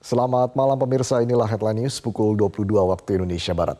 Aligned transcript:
Selamat 0.00 0.56
malam 0.56 0.80
pemirsa, 0.80 1.20
inilah 1.20 1.44
headline 1.44 1.84
news 1.84 2.00
pukul 2.00 2.32
22 2.32 2.72
waktu 2.72 3.20
Indonesia 3.20 3.52
Barat. 3.52 3.76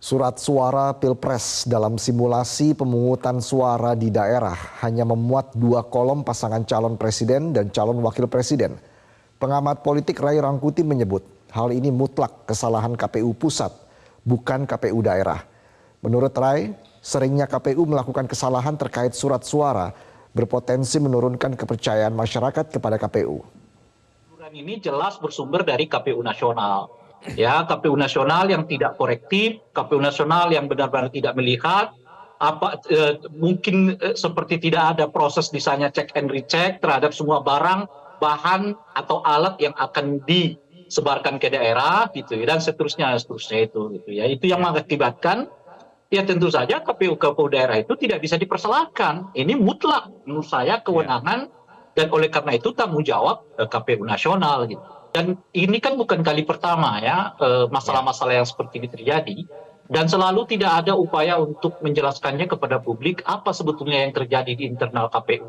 Surat 0.00 0.40
suara 0.40 0.96
Pilpres 0.96 1.68
dalam 1.68 2.00
simulasi 2.00 2.72
pemungutan 2.72 3.36
suara 3.44 3.92
di 3.92 4.08
daerah 4.08 4.56
hanya 4.80 5.04
memuat 5.04 5.52
dua 5.52 5.84
kolom 5.84 6.24
pasangan 6.24 6.64
calon 6.64 6.96
presiden 6.96 7.52
dan 7.52 7.68
calon 7.68 8.00
wakil 8.00 8.24
presiden. 8.24 8.80
Pengamat 9.36 9.84
politik 9.84 10.16
Ray 10.24 10.40
Rangkuti 10.40 10.80
menyebut 10.80 11.28
hal 11.52 11.68
ini 11.76 11.92
mutlak 11.92 12.48
kesalahan 12.48 12.96
KPU 12.96 13.36
pusat, 13.36 13.68
bukan 14.24 14.64
KPU 14.64 15.04
daerah. 15.04 15.44
Menurut 16.00 16.32
Ray, 16.32 16.72
seringnya 17.04 17.44
KPU 17.44 17.84
melakukan 17.84 18.24
kesalahan 18.24 18.72
terkait 18.80 19.12
surat 19.12 19.44
suara 19.44 19.92
berpotensi 20.32 20.96
menurunkan 20.96 21.60
kepercayaan 21.60 22.16
masyarakat 22.16 22.72
kepada 22.72 22.96
KPU. 22.96 23.57
Aturan 24.48 24.64
ini 24.64 24.80
jelas 24.80 25.20
bersumber 25.20 25.60
dari 25.60 25.84
KPU 25.84 26.24
nasional. 26.24 26.88
Ya, 27.36 27.68
KPU 27.68 27.92
nasional 28.00 28.48
yang 28.48 28.64
tidak 28.64 28.96
korektif, 28.96 29.60
KPU 29.76 30.00
nasional 30.00 30.48
yang 30.48 30.64
benar-benar 30.72 31.12
tidak 31.12 31.36
melihat 31.36 31.92
apa 32.40 32.80
eh, 32.88 33.20
mungkin 33.36 34.00
eh, 34.00 34.16
seperti 34.16 34.56
tidak 34.56 34.96
ada 34.96 35.04
proses 35.12 35.52
misalnya 35.52 35.92
check 35.92 36.16
and 36.16 36.32
recheck 36.32 36.80
terhadap 36.80 37.12
semua 37.12 37.44
barang, 37.44 37.92
bahan 38.24 38.72
atau 38.96 39.20
alat 39.20 39.60
yang 39.60 39.76
akan 39.76 40.24
disebarkan 40.24 41.36
ke 41.36 41.52
daerah 41.52 42.08
gitu 42.16 42.40
ya, 42.40 42.48
dan 42.48 42.64
seterusnya 42.64 43.20
seterusnya 43.20 43.68
itu 43.68 44.00
gitu 44.00 44.16
ya. 44.16 44.24
Itu 44.32 44.48
yang 44.48 44.64
mengakibatkan 44.64 45.44
ya 46.08 46.24
tentu 46.24 46.48
saja 46.48 46.80
KPU 46.80 47.20
KPU 47.20 47.52
daerah 47.52 47.76
itu 47.76 47.92
tidak 48.00 48.24
bisa 48.24 48.40
dipersalahkan. 48.40 49.28
Ini 49.36 49.60
mutlak 49.60 50.08
menurut 50.24 50.48
saya 50.48 50.80
kewenangan 50.80 51.52
dan 51.98 52.14
oleh 52.14 52.30
karena 52.30 52.54
itu 52.54 52.70
tanggung 52.78 53.02
jawab 53.02 53.42
eh, 53.58 53.66
KPU 53.66 54.06
nasional 54.06 54.70
gitu. 54.70 54.86
Dan 55.10 55.34
ini 55.50 55.82
kan 55.82 55.98
bukan 55.98 56.22
kali 56.22 56.46
pertama 56.46 57.02
ya 57.02 57.34
eh, 57.42 57.66
masalah-masalah 57.66 58.38
yang 58.38 58.46
seperti 58.46 58.78
ini 58.78 58.88
terjadi 58.88 59.38
dan 59.90 60.04
selalu 60.06 60.46
tidak 60.46 60.84
ada 60.84 60.94
upaya 60.94 61.40
untuk 61.42 61.80
menjelaskannya 61.82 62.46
kepada 62.46 62.78
publik 62.78 63.26
apa 63.26 63.50
sebetulnya 63.50 64.06
yang 64.06 64.14
terjadi 64.14 64.52
di 64.54 64.64
internal 64.68 65.10
KPU. 65.10 65.48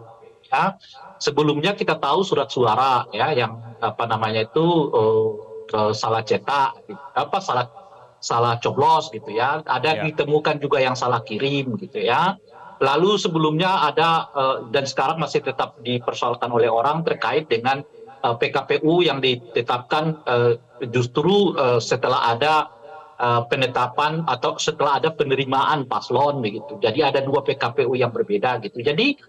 Ya, 0.49 0.79
sebelumnya 1.21 1.77
kita 1.77 1.99
tahu 2.01 2.25
surat 2.25 2.49
suara 2.49 3.05
ya 3.13 3.35
yang 3.35 3.77
apa 3.77 4.09
namanya 4.09 4.47
itu 4.47 4.65
uh, 4.89 5.93
salah 5.93 6.25
cetak, 6.25 6.81
gitu. 6.89 7.03
apa 7.13 7.37
salah 7.43 7.69
salah 8.17 8.57
coblos 8.57 9.11
gitu 9.11 9.29
ya. 9.35 9.61
Ada 9.61 10.01
Ya. 10.01 10.01
ditemukan 10.09 10.57
juga 10.57 10.79
yang 10.81 10.95
salah 10.95 11.21
kirim 11.21 11.75
gitu 11.77 11.99
ya. 11.99 12.39
Lalu 12.79 13.19
sebelumnya 13.19 13.91
ada 13.91 14.31
uh, 14.31 14.57
dan 14.71 14.87
sekarang 14.87 15.19
masih 15.19 15.43
tetap 15.43 15.75
dipersoalkan 15.83 16.47
oleh 16.47 16.71
orang 16.71 17.03
terkait 17.03 17.51
dengan 17.51 17.83
uh, 18.23 18.35
PKPU 18.39 19.03
yang 19.03 19.19
ditetapkan 19.19 20.15
uh, 20.23 20.55
justru 20.87 21.59
uh, 21.59 21.83
setelah 21.83 22.31
ada 22.31 22.71
uh, 23.19 23.43
penetapan 23.51 24.23
atau 24.23 24.55
setelah 24.55 25.03
ada 25.03 25.11
penerimaan 25.11 25.91
paslon 25.91 26.39
begitu. 26.39 26.79
Jadi 26.79 27.03
ada 27.03 27.19
dua 27.19 27.43
PKPU 27.43 27.99
yang 27.99 28.15
berbeda 28.15 28.63
gitu. 28.63 28.79
Jadi 28.79 29.19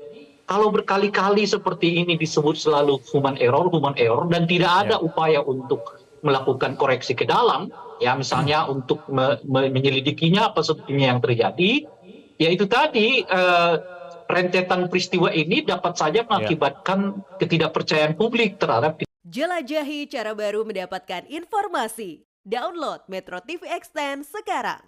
kalau 0.47 0.71
berkali-kali 0.75 1.47
seperti 1.47 2.03
ini 2.03 2.19
disebut 2.19 2.59
selalu 2.59 2.99
human 3.15 3.39
error, 3.39 3.71
human 3.71 3.95
error 3.95 4.27
dan 4.27 4.51
tidak 4.51 4.87
ada 4.87 4.97
upaya 4.99 5.43
untuk 5.47 5.99
melakukan 6.27 6.75
koreksi 6.75 7.15
ke 7.15 7.23
dalam, 7.23 7.71
ya 8.03 8.19
misalnya 8.19 8.67
untuk 8.67 9.07
me- 9.09 9.39
me- 9.47 9.71
menyelidikinya 9.71 10.51
apa 10.51 10.61
sebetulnya 10.61 11.15
yang 11.15 11.21
terjadi, 11.23 11.87
ya 12.41 12.49
itu 12.49 12.65
tadi 12.65 13.21
eh, 13.23 13.75
rentetan 14.25 14.89
peristiwa 14.89 15.29
ini 15.29 15.61
dapat 15.61 15.93
saja 16.01 16.25
mengakibatkan 16.25 17.21
ketidakpercayaan 17.37 18.17
publik 18.17 18.57
terhadap 18.57 19.05
Jelajahi 19.31 20.09
cara 20.09 20.33
baru 20.33 20.65
mendapatkan 20.65 21.29
informasi. 21.29 22.25
Download 22.41 23.05
Metro 23.05 23.37
TV 23.45 23.69
Extend 23.69 24.25
sekarang. 24.25 24.81